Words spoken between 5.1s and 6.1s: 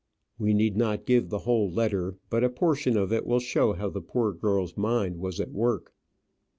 was at work.